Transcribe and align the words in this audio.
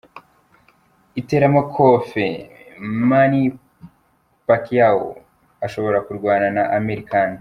Iteramakofe: 1.19 2.25
Manny 3.09 3.41
Pacquiao 4.47 5.09
ashobora 5.65 5.97
kurwana 6.05 6.47
na 6.55 6.63
Amir 6.77 6.99
Khan. 7.09 7.29